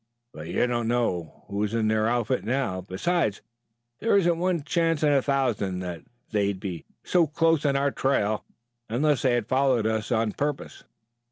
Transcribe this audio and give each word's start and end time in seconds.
But 0.33 0.47
you 0.47 0.65
don't 0.65 0.87
know 0.87 1.43
who 1.47 1.61
is 1.63 1.75
in 1.75 1.87
their 1.87 2.07
outfit 2.07 2.43
now. 2.43 2.81
Besides, 2.81 3.43
there 3.99 4.17
isn't 4.17 4.39
one 4.39 4.63
chance 4.63 5.03
in 5.03 5.13
a 5.13 5.21
thousand 5.21 5.77
that 5.81 6.01
they'd 6.31 6.59
be 6.59 6.85
so 7.03 7.27
close 7.27 7.67
on 7.67 7.75
our 7.75 7.91
trail 7.91 8.43
unless 8.89 9.21
they 9.21 9.33
had 9.35 9.45
followed 9.47 9.85
us 9.85 10.11
on 10.11 10.31
purpose. 10.31 10.85